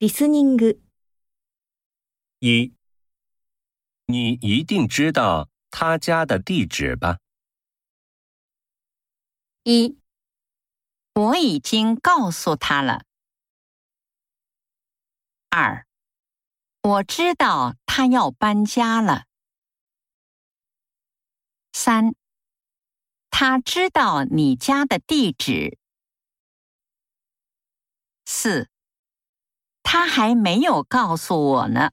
[0.00, 0.78] リスニング、
[2.40, 2.74] 一，
[4.06, 7.18] 你一定知道他家的地址吧？
[9.64, 9.98] 一，
[11.14, 13.04] 我已经告诉他了。
[15.48, 15.86] 二，
[16.82, 19.24] 我知道他要搬家了。
[21.72, 22.14] 三，
[23.30, 25.78] 他知道你家的地址。
[28.26, 28.68] 四，
[29.93, 31.91] 他还没有告诉我呢。